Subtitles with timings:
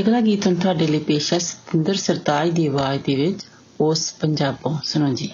[0.00, 3.44] ਅਗਲਾ ਗੀਤ ਹੁਣ ਤੁਹਾਡੇ ਲਈ ਪੇਸ਼ ਹੈ ਸਤਿੰਦਰ ਸਰਤਾਜ ਦੀ ਆਵਾਜ਼ ਦੇ ਵਿੱਚ
[3.80, 5.30] ਉਸ ਪੰਜਾਬੋਂ ਸੁਣੋ ਜੀ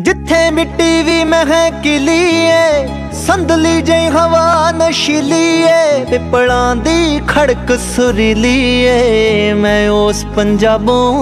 [0.00, 0.87] ਜਿੱਥੇ ਮਿੱਟੀ
[1.39, 2.87] ਵੀ ਮਹਿਕਲੀ ਏ
[3.27, 11.13] ਸੰਦਲੀ ਜਈ ਹਵਾ ਨਸ਼ੀਲੀ ਏ ਪਿਪਲਾਂ ਦੀ ਖੜਕ ਸੁਰੀਲੀ ਏ ਮੈਂ ਉਸ ਪੰਜਾਬੋਂ,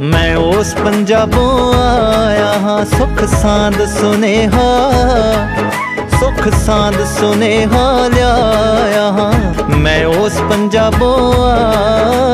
[0.00, 4.68] ਮੈਂ ਉਸ ਪੰਜਾਬੋਂ ਆਇਆ ਹਾਂ। ਸੁਖ ਸਾਂਦ ਸੁਨੇਹਾ,
[6.20, 9.32] ਸੁਖ ਸਾਂਦ ਸੁਨੇਹਾ ਲਿਆਇਆ ਹਾਂ।
[9.76, 12.33] ਮੈਂ ਉਸ ਪੰਜਾਬੋਂ ਆਇਆ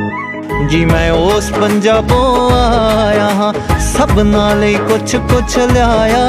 [0.71, 2.27] जी मैं उस पंजाबों
[2.57, 3.53] आया हाँ
[3.93, 6.21] सब नाले कुछ कुछ लिया।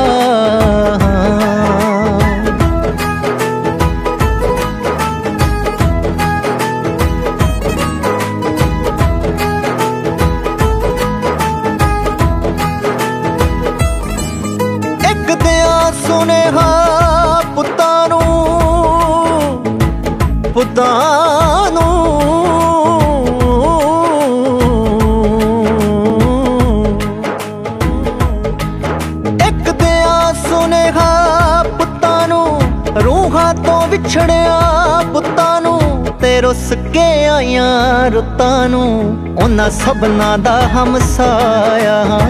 [36.72, 42.20] ਰੁੱਸ ਕੇ ਆਈਆਂ ਰੁੱਤਾਂ ਨੂੰ, ਉਹਨਾਂ ਸਭਨਾਂ ਦਾ ਹਮਸਾਇਆ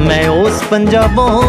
[0.00, 1.42] ਮੈਂ ਉਸ ਪੰਜਾਬੋਂ,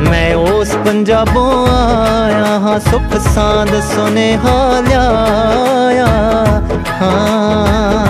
[0.00, 6.06] ਮੈਂ ਉਸ ਪੰਜਾਬੋਂ ਆਇਆ ਹਾਂ, ਸੁਖ ਸਾਂਦ ਸੁਨੇਹਾ ਲਿਆਇਆ
[7.02, 8.07] ਹਾਂ।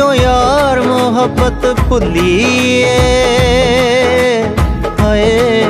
[0.00, 2.92] ਕਿਉਂ ਯਾਰ ਮੁਹੱਬਤ ਭੁੱਲੀਏ।
[5.00, 5.64] ਹਾਏ।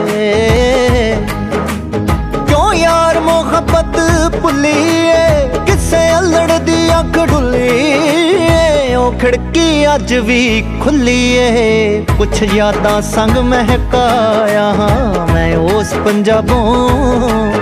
[2.49, 3.99] ਕਿਉਂ ਯਾਰ ਮੁਹੱਬਤ
[4.37, 5.49] ਭੁੱਲੀਏ?
[5.67, 14.65] ਕਿਸੇ ਅਲੜ ਦੀ ਅੱਖ ਢੁੱਲੀਏ ਉਹ ਖਿੜਕੀ ਅੱਜ ਵੀ ਖੁੱਲੀ ਏ ਕੁਛ ਯਾਦਾਂ ਸੰਗ ਮਹਿਕਾਇਆ
[14.73, 17.53] ਹਾਂ ਮੈਂ ਉਸ ਪੰਜਾਬੋਂ।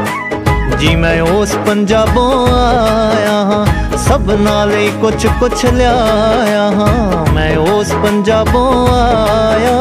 [0.80, 3.66] ਜੀ ਮੈਂ ਉਸ ਪੰਜਾਬੋਂ ਆਇਆ ਹਾਂ
[3.98, 9.78] ਸਭਨਾਂ ਲਈ ਕੁਛ ਕੁਛ ਲਿਆਇਆ ਹਾਂ ਮੈਂ ਉਸ ਪੰਜਾਬੋਂ ਆਇਆ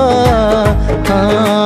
[1.11, 1.66] ਹਾਂ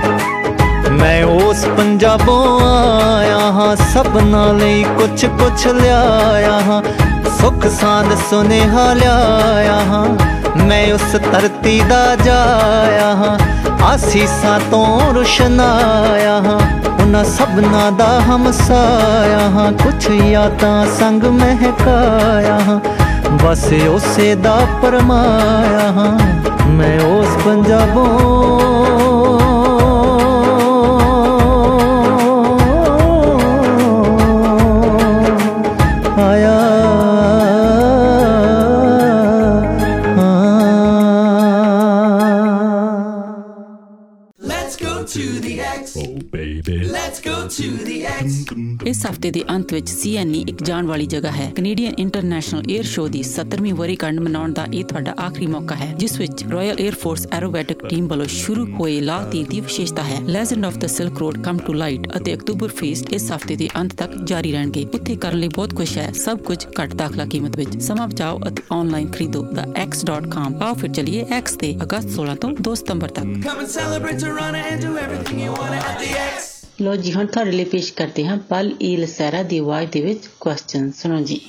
[1.01, 6.81] ਮੈਂ ਉਸ ਪੰਜਾਬੋਂ ਆਇਆ ਹਾਂ ਸਭਨਾਂ ਲਈ ਕੁਛ ਕੁਛ ਲਿਆਇਆ ਹਾਂ,
[7.39, 10.05] ਸੁਖ ਸਾਂਦ ਸੁਨੇਹਾ ਲਿਆਇਆ ਹਾਂ,
[10.67, 13.37] ਮੈਂ ਉਸ ਧਰਤੀ ਦਾ ਜਾਇਆ ਹਾਂ,
[13.83, 16.59] ਆਸੀਸਾਂ ਤੋਂ ਰੁਸ਼ਨਾਇਆ ਹਾਂ,
[16.93, 22.79] ਉਹਨਾਂ ਸਭਨਾਂ ਦਾ ਹਮਸਾਇਆ ਹਾਂ, ਕੁਛ ਯਾਦਾਂ ਸੰਗ ਮਹਿਕਾਇਆ ਹਾਂ,
[23.43, 26.11] ਬਸ ਉਸੇ ਦਾ ਪਰਮਾਇਆ ਹਾਂ,
[26.69, 28.07] ਮੈਂ ਉਸ ਪੰਜਾਬੋਂ
[48.91, 53.09] ਇਸ ਹਫ਼ਤੇ ਦੇ ਅੰਤ ਵਿੱਚ ਸੀਐਨਈ ਇੱਕ ਜਾਣ ਵਾਲੀ ਜਗ੍ਹਾ ਹੈ। ਕੈਨੇਡੀਅਨ ਇੰਟਰਨੈਸ਼ਨਲ 에ਅਰ ਸ਼ੋਅ
[53.09, 57.27] ਦੀ 70ਵੀਂ ਵਰ੍ਹੇਗੰਢ ਮਨਾਉਣ ਦਾ ਇਹ ਤੁਹਾਡਾ ਆਖਰੀ ਮੌਕਾ ਹੈ, ਜਿਸ ਵਿੱਚ Royal Air Force
[57.31, 61.41] aerobatic team ਵੱਲੋਂ ਸ਼ੁਰੂ ਹੋਏ ਲਾਲ ਤੀਰ ਦੀ ਵਿਸ਼ੇਸ਼ਤਾ ਹੈ। Legend of the silk road
[61.43, 65.39] come to light ਅਤੇ ਅਕਤੂਬਰ ਫੀਸਟ ਇਸ ਹਫ਼ਤੇ ਦੇ ਅੰਤ ਤੱਕ ਜਾਰੀ ਰਹਿਣਗੇ। ਉੱਥੇ ਕਰਨ
[65.39, 69.45] ਲਈ ਬਹੁਤ ਕੁਝ ਹੈ, ਸਭ ਕੁਝ ਘੱਟ ਦਾਖਲਾ ਕੀਮਤ ਵਿੱਚ। ਸਮਾਂ ਬਚਾਓ ਅਤੇ ਆਨਲਾਈਨ ਖਰੀਦੋ।
[69.51, 73.75] ਦਾ x.com ਆਓ ਫਿਰ ਚਲਿਏ x ਤੇ ਅਗਸਤ 16 ਤੋਂ 2 ਸਤੰਬਰ ਤੱਕ। Come and
[73.75, 76.60] celebrate Toronto and do everything you want at the X.
[76.81, 80.27] ਲੋ ਜੀ ਹੁਣ ਤੁਹਾਡੇ ਲਈ ਪੇਸ਼ ਕਰਦੇ ਹਾਂ ਪਲ ਈ ਲਸਾਰਾ ਦੀ ਆਵਾਜ਼ ਦੇ ਵਿੱਚ
[80.39, 81.39] ਕੁਐਸਚਨ ਸੁਣੋ ਜੀ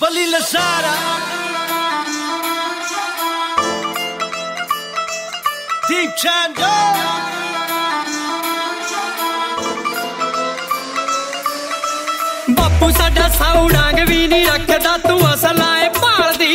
[0.00, 0.94] ਬਲੀ ਲਸਾਰਾ
[5.88, 6.70] ਦੀਪ ਚੰਦੋ
[12.50, 16.54] ਬਾਪੂ ਸਾਡਾ ਸਾਉਣਾਂਗ ਵੀ ਨਹੀਂ ਰੱਖਦਾ ਤੂੰ ਅਸਲਾਂ ਏ ਭਾਲਦੀ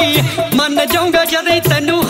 [0.56, 2.04] ਮੰਨ ਜਾਊਗਾ ਜਦ ਤੈਨੂੰ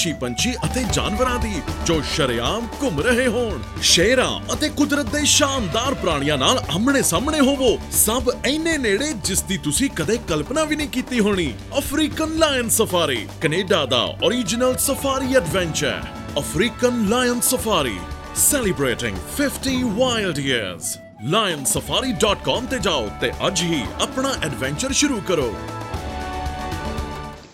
[0.00, 5.94] ਵਿਦੇਸ਼ੀ ਪੰਛੀ ਅਤੇ ਜਾਨਵਰਾਂ ਦੀ, ਜੋ ਸ਼ਰਿਆਮ ਘੁੰਮ ਰਹੇ ਹੋਣ। ਸ਼ੇਰਾਂ ਅਤੇ ਕੁਦਰਤ ਦੇ ਸ਼ਾਨਦਾਰ
[5.94, 10.88] ਪ੍ਰਾਣੀਆਂ ਨਾਲ ਆਮਣੇ ਸਾਹਮਣੇ ਹੋਵੋ। ਸਭ ਐਨੇ ਨੇੜੇ ਜਿਸ ਦੀ ਤੁਸੀਂ ਕਦੇ ਕਲਪਨਾ ਵੀ ਨਹੀਂ
[10.88, 16.00] ਕੀਤੀ ਹੋਣੀ। ਅਫਰੀਕਨ ਲਾਇਨ ਸਫਾਰੀ, ਕੈਨੇਡਾ ਦਾ origignal safari adventure
[16.38, 17.98] African lion safari,
[18.46, 20.96] celebrating 50 wild years
[21.32, 25.54] lionsafari.com ਤੇ ਜਾਓ ਤੇ ਅੱਜ ਹੀ ਆਪਣਾ ਐਡਵੈਂਚਰ ਸ਼ੁਰੂ ਕਰੋ।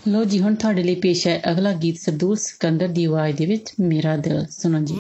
[0.09, 3.73] ਲੋ ਜੀ, ਹੁਣ ਤੁਹਾਡੇ ਲਈ ਪੇਸ਼ ਹੈ ਅਗਲਾ ਗੀਤ ਸਰਦੂਲ ਸਿਕੰਦਰ ਦੀ ਆਵਾਜ਼ ਦੇ ਵਿੱਚ,
[3.81, 4.99] ਮੇਰਾ ਦਿਲ, ਸੁਣੋ ਜੀ।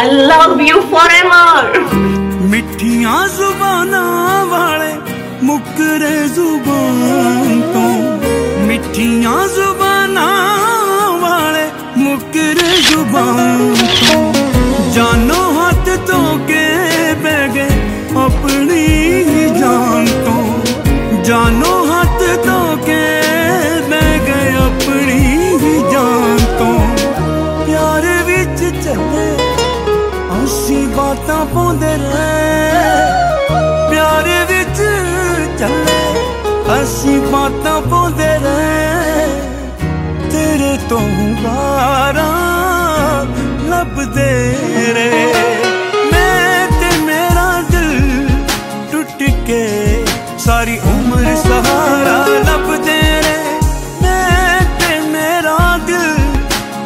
[0.07, 1.86] love you forever.
[41.77, 42.29] सारा
[43.71, 44.31] लब दे
[44.97, 45.09] रे।
[46.13, 47.91] मैं ते मेरा दिल
[48.93, 49.65] टूट के
[50.45, 52.17] सारी उम्र सहारा
[52.49, 53.37] लब दे रे।
[54.05, 55.59] मैं ते मेरा
[55.91, 56.09] दिल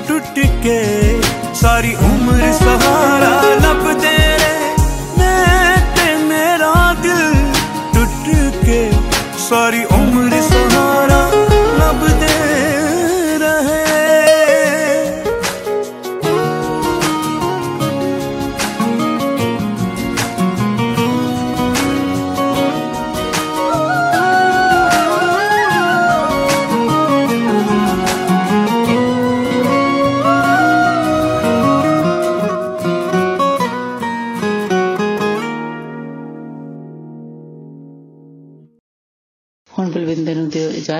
[0.08, 0.80] टूट के
[1.62, 3.32] सारी उम्र सहारा
[3.64, 4.52] लब दे रे।
[5.18, 6.74] मैं ते मेरा
[7.06, 7.22] दिल
[7.94, 8.26] टूट
[8.66, 8.82] के
[9.48, 11.22] सारी उम्र सहारा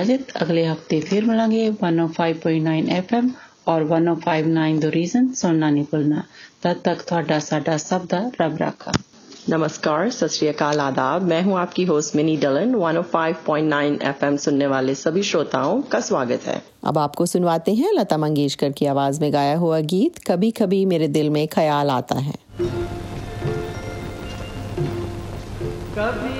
[0.00, 3.28] ਇਜਾਜ਼ਤ ਅਗਲੇ ਹਫਤੇ ਫਿਰ ਮਿਲਾਂਗੇ 105.9 FM
[3.68, 6.22] ਔਰ 1059 ਦ ਰੀਜ਼ਨ ਸੁਣਨਾ ਨਹੀਂ ਭੁੱਲਣਾ
[6.62, 8.92] ਤਦ ਤੱਕ ਤੁਹਾਡਾ ਸਾਡਾ ਸਭ ਦਾ ਰੱਬ ਰਾਖਾ
[9.48, 14.94] नमस्कार सत श्री अकाल आदाब मैं हूं आपकी होस्ट मिनी डलन 105.9 एफएम सुनने वाले
[14.96, 19.54] सभी श्रोताओं का स्वागत है अब आपको सुनवाते हैं लता मंगेशकर की आवाज में गाया
[19.58, 22.74] हुआ गीत कभी कभी मेरे दिल में ख्याल आता है कभी
[25.96, 26.39] कभी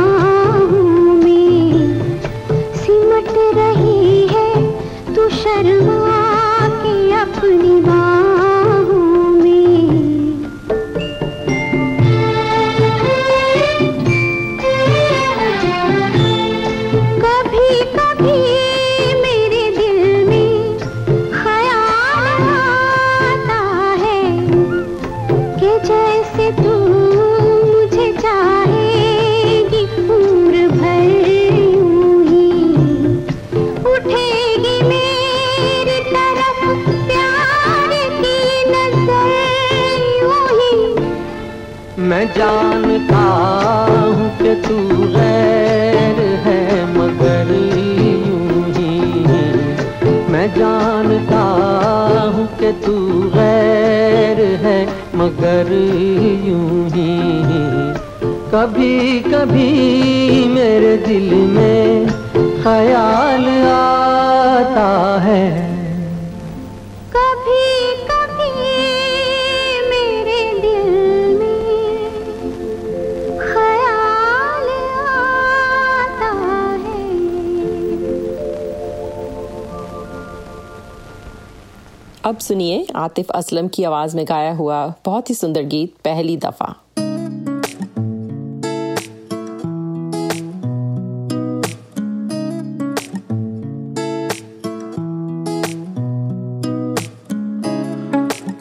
[83.01, 86.73] आतिफ असलम की आवाज़ में गाया हुआ बहुत ही सुंदर गीत पहली दफ़ा।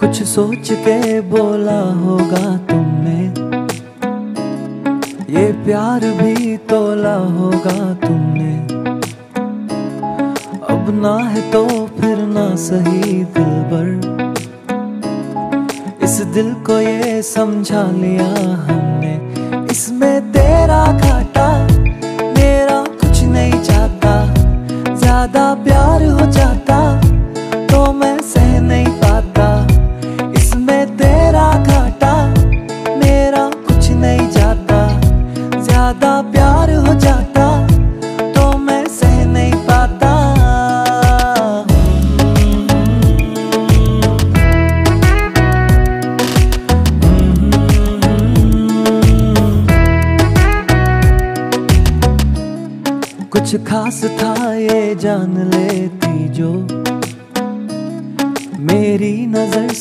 [0.01, 3.19] कुछ सोच के बोला होगा तुमने।
[5.35, 8.55] ये प्यार भी तोला होगा तुमने।
[10.71, 14.10] अब ना है तो फिर ना सही दिल बढ़
[16.35, 18.27] दिल को ये समझा लिया
[18.65, 19.15] हमने।
[19.73, 20.83] इसमें तेरा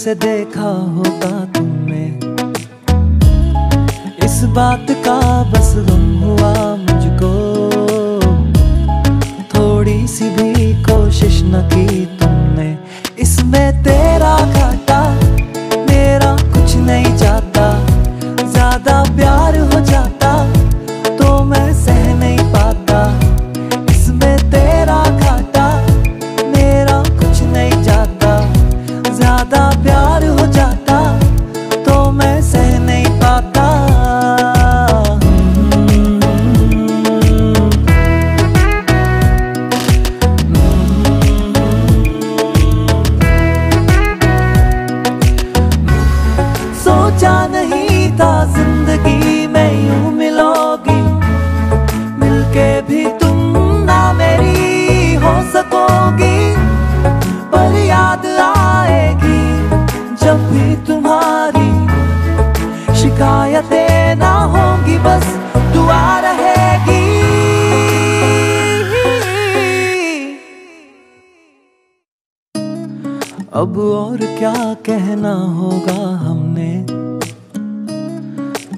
[0.10, 1.09] से देखा हो।
[73.82, 76.72] और क्या कहना होगा हमने?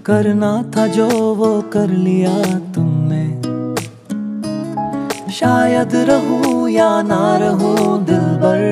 [0.06, 2.34] करना था जो वो कर लिया
[2.76, 3.20] तुमने।
[5.32, 8.64] शायद रहूँ या ना रहूँ दिल भर,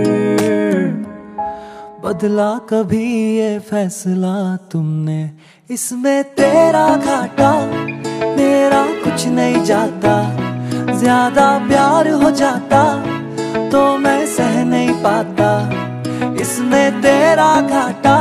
[2.03, 3.05] बदला कभी
[3.37, 4.35] ये फैसला
[4.71, 5.19] तुमने।
[5.69, 7.51] इसमें तेरा घाटा,
[8.35, 10.15] मेरा कुछ नहीं जाता।
[10.93, 12.81] ज़्यादा प्यार हो जाता
[13.71, 15.49] तो मैं सह नहीं पाता।
[16.41, 18.17] इसमें तेरा घाटा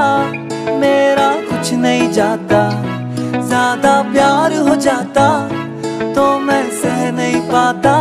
[0.80, 2.60] मेरा कुछ नहीं जाता।
[3.48, 5.28] ज़्यादा प्यार हो जाता
[6.14, 7.94] तो मैं सह नहीं पाता।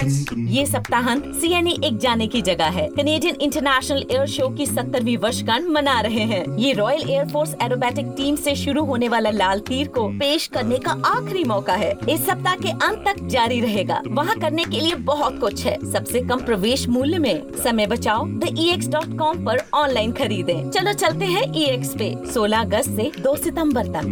[0.00, 5.64] ये सप्ताहांत सीएनई एक जाने की जगह है। कनेडियन इंटरनेशनल एयर शो की सत्तरवीं वर्षगांठ
[5.64, 10.08] मना रहे हैं। ये रॉयल एयरफोर्स एरोबेटिक टीम से शुरू होने वाला लाल तीर को
[10.08, 14.64] पेश करने का आखिरी मौका है। इस सप्ताह के अंत तक जारी रहेगा। वहाँ करने
[14.64, 18.56] के लिए बहुत कुछ है। सबसे कम प्रवेश मूल्य में समय बचाओ द
[18.90, 23.36] डॉट कॉम पर ऑनलाइन खरीदे। चलो चलते हैं ई एक्स पे 16 अगस्त ऐसी दो
[23.36, 24.06] सितंबर तक।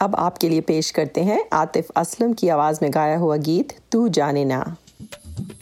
[0.00, 4.08] अब आपके लिए पेश करते हैं आतिफ असलम की आवाज़ में गाया हुआ गीत, तू
[4.08, 4.60] जाने ना।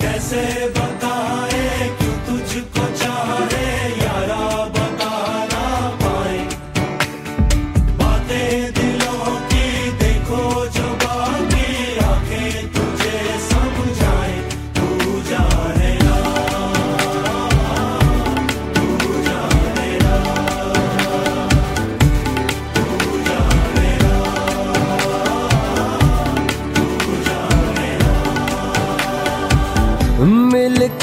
[0.01, 2.08] कैसे बताए के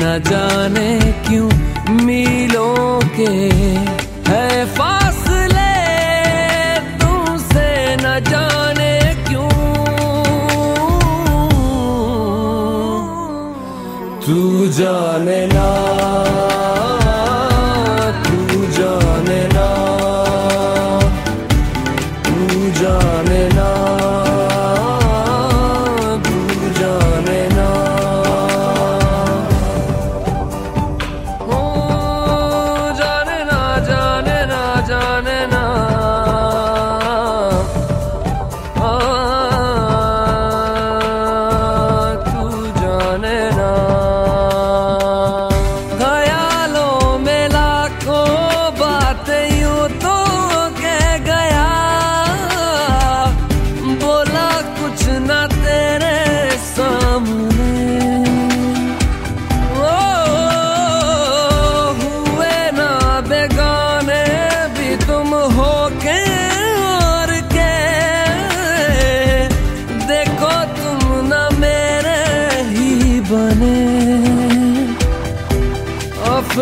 [0.00, 0.90] न जाने
[1.28, 1.50] क्यों
[2.04, 3.77] मीलों के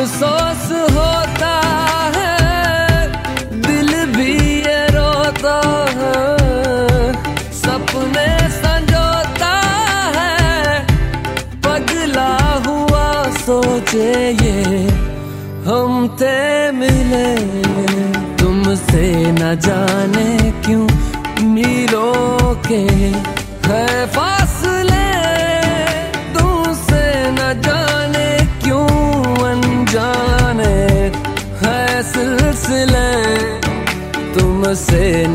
[0.09, 0.66] sou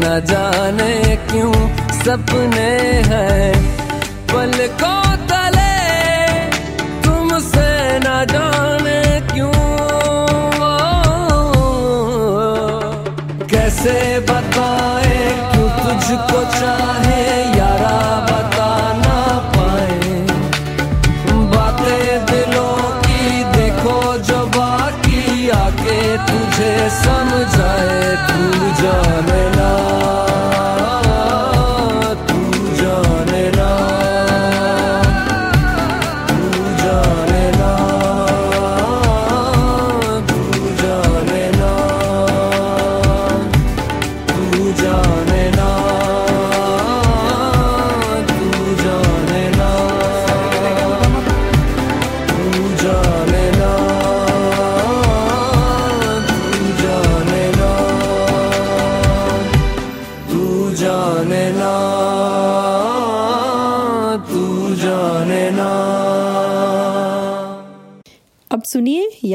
[0.03, 0.93] न जाने
[1.31, 1.53] क्यों
[2.03, 2.69] सपने
[3.09, 3.60] हैं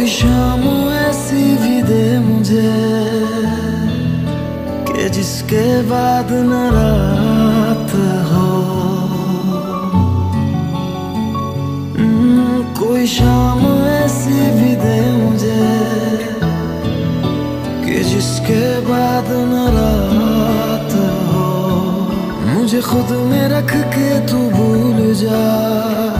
[0.00, 0.08] कोई
[0.88, 2.68] ऐसी भी दे मुझे
[5.14, 7.92] जिसके बाद न रात
[8.30, 8.46] हो
[12.78, 13.06] कोई
[14.56, 15.68] भी दे मुझे
[17.84, 20.96] कि जिसके बाद न रात
[21.28, 21.44] हो
[22.48, 26.19] मुझे खुद में रख के तू भूल जा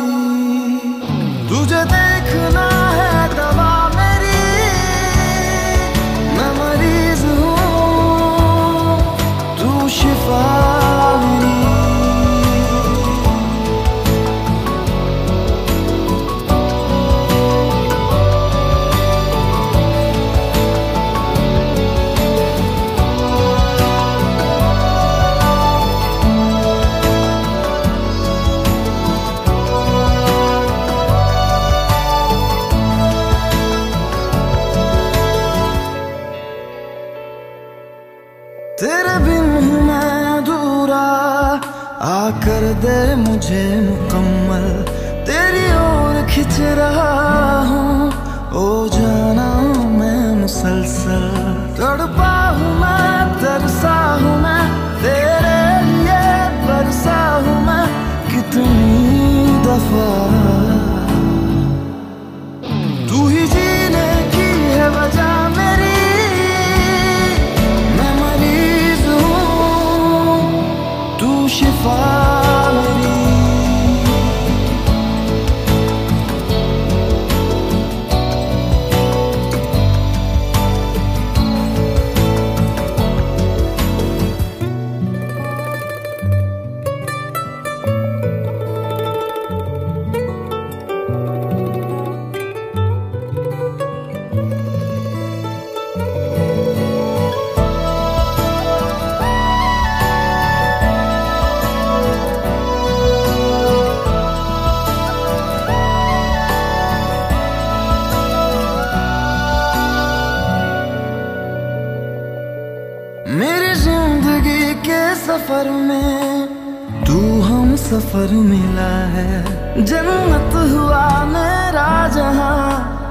[117.91, 122.61] सफ़र मिला है। जन्नत हुआ मेरा जहाँ,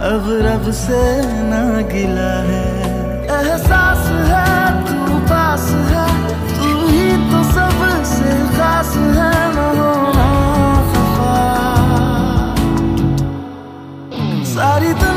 [0.09, 1.03] अब रब से
[1.51, 1.61] ना
[1.91, 2.63] गिला है।
[3.37, 4.49] एहसास है,
[4.87, 6.07] तू पास है,
[6.57, 9.39] तू ही तो सबसे खास है
[14.51, 15.10] सारी दुनिया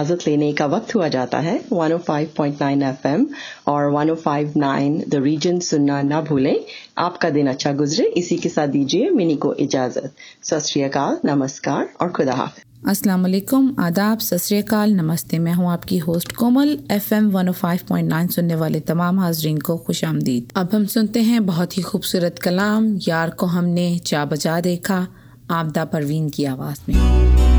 [0.00, 3.26] इजाज़त लेने का वक्त हुआ जाता है। 105.9 एफएम
[3.66, 6.56] और 105.9 द रीजन सुनना ना भूलें।
[6.98, 12.34] आपका दिन अच्छा गुजरे। इसी के साथ दीजिए मिनी को इजाज़त। सत नमस्कार और खुदा
[12.34, 18.80] हाफिज। अस्सलाम वालेकुम। आदाब। सत नमस्ते। मैं हूँ आपकी होस्ट कोमल। एफएम 105.9 सुनने वाले
[18.80, 23.46] तमाम हाजरीन को खुश आमदीद। अब हम सुनते हैं बहुत ही खूबसूरत कलाम। यार को
[23.46, 25.06] हमने चा बजा देखा।
[25.50, 27.49] आपदा परवीन की आवाज़ में।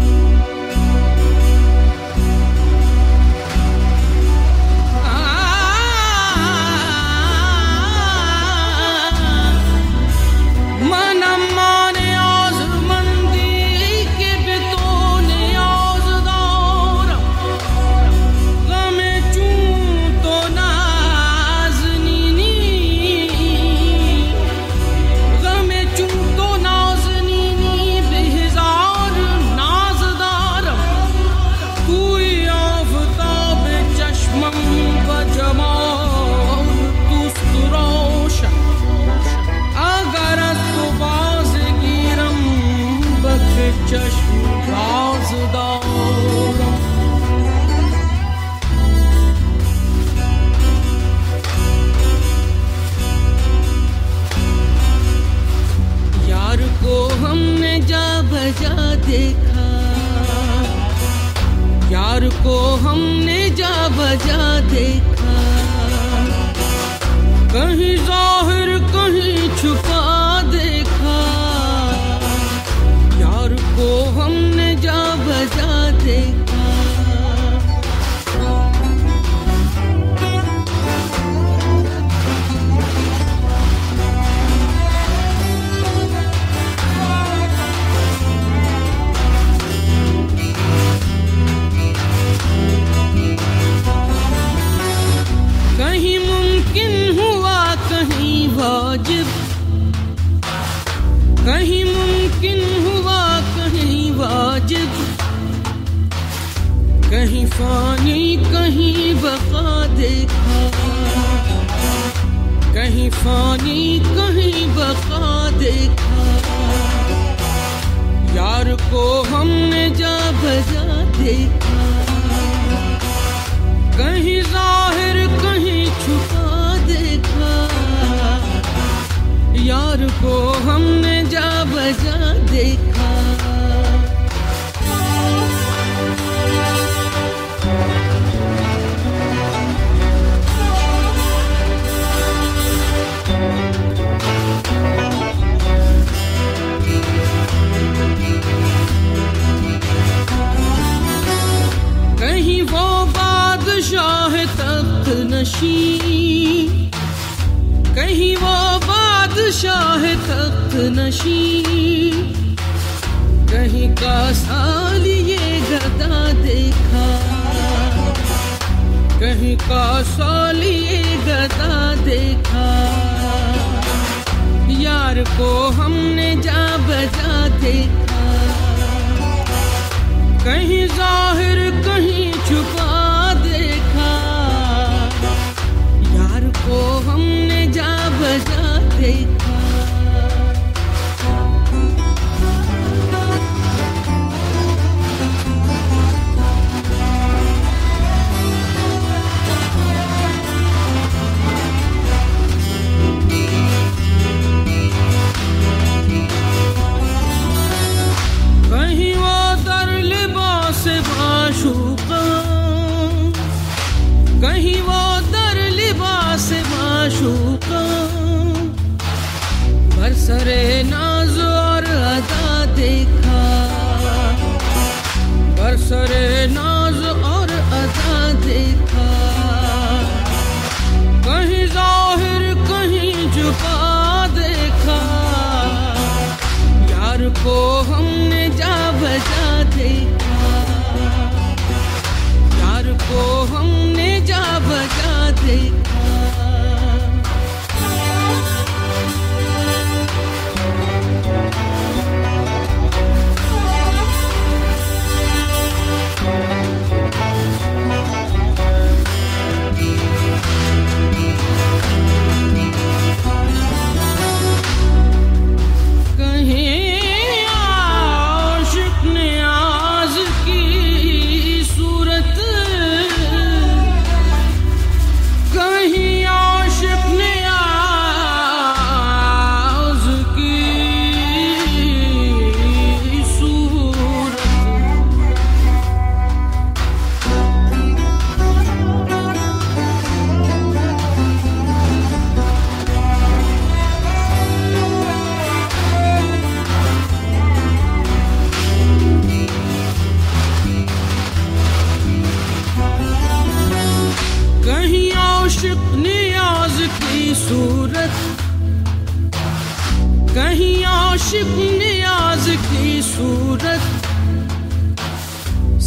[313.61, 313.83] सूरत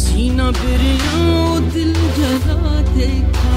[0.01, 1.23] सीना बिरिया
[1.73, 2.59] दिल जला
[2.89, 3.55] देखा।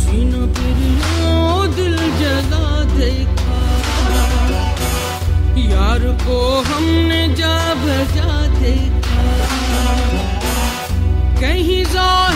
[0.00, 1.34] सीना बिरिया
[1.76, 3.60] दिल जला देखा।
[5.66, 6.38] यार को
[6.70, 7.54] हमने जा
[7.84, 9.24] बजा देखा।
[11.40, 12.29] कहीं ज़ाहिर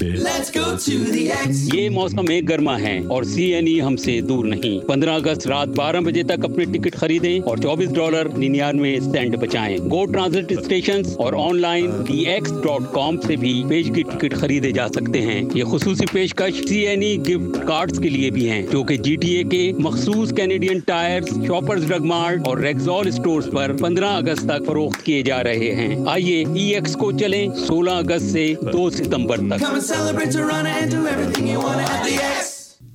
[0.00, 0.18] Baby.
[0.18, 1.58] Let's go to the X.
[1.74, 5.68] ये मौसम एक गर्मा है और सी एन ई हमसे दूर नहीं। 15 अगस्त रात
[5.78, 11.02] 12 बजे तक अपने टिकट खरीदें और 24 डॉलर निन्यानवे सेंट बचाएँ। गो ट्रांसिट स्टेशन
[11.20, 15.38] और online D X dot com ऐसी भी पेज की टिकट खरीदे जा सकते हैं।
[15.56, 19.16] ये खसूसी पेशकश C N E gift card के लिए भी है जो की जी
[19.16, 24.48] टी ए के मखसूस Canadian Tire Shoppers Drug Mart और रेक्सॉल स्टोर आरोप पंद्रह अगस्त
[24.48, 28.88] तक फरोख्त किए जा रहे हैं। आइए ई एक्स को चले सोलह अगस्त ऐसी दो
[28.90, 32.48] सितंबर तक। Celebrate Toronto and do everything you want at the X.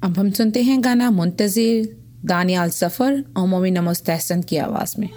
[0.04, 1.96] अब हम सुनते हैं गाना मुंतजिर
[2.32, 5.10] दानियाल सफ़र और मोमिन नमोस्तहसन की आवाज़ में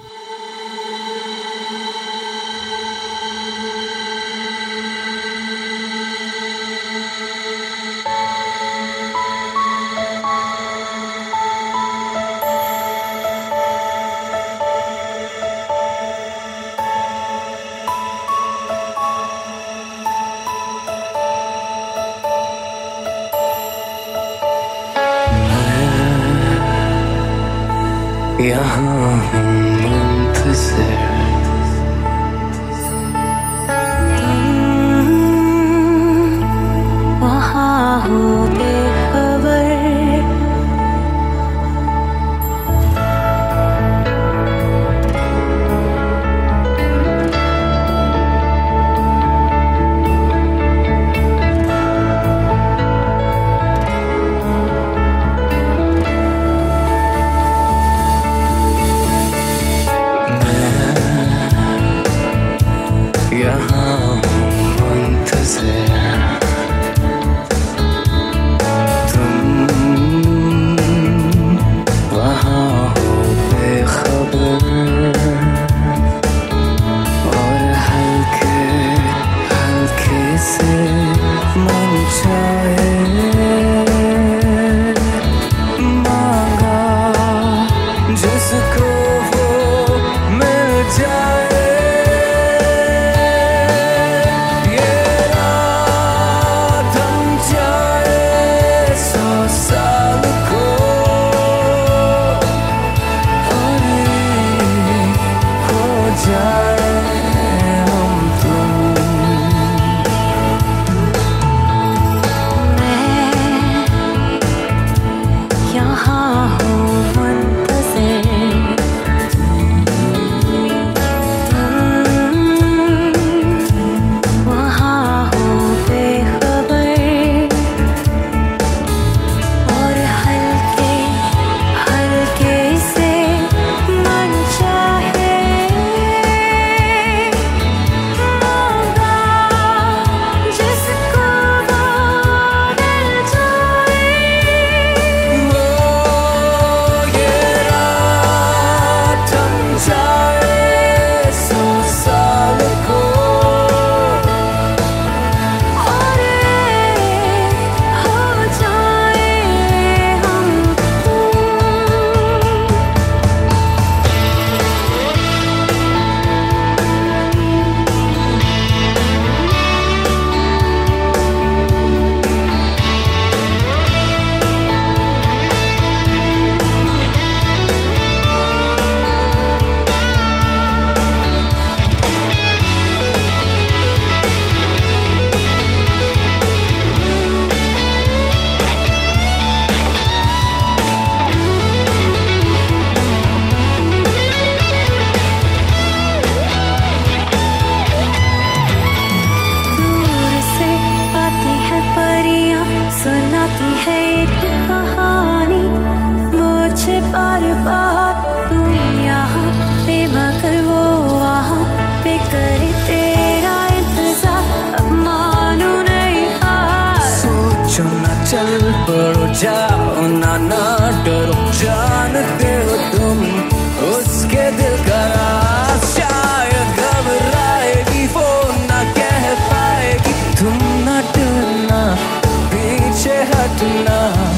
[233.57, 234.38] Tonight.